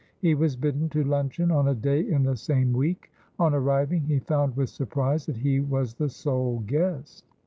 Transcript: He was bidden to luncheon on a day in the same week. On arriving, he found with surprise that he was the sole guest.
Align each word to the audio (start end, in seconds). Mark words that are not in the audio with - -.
He 0.17 0.33
was 0.33 0.55
bidden 0.55 0.89
to 0.89 1.03
luncheon 1.03 1.51
on 1.51 1.67
a 1.67 1.75
day 1.75 1.99
in 1.99 2.23
the 2.23 2.35
same 2.35 2.73
week. 2.73 3.11
On 3.37 3.53
arriving, 3.53 4.01
he 4.01 4.17
found 4.17 4.57
with 4.57 4.69
surprise 4.71 5.27
that 5.27 5.37
he 5.37 5.59
was 5.59 5.93
the 5.93 6.09
sole 6.09 6.63
guest. 6.65 7.23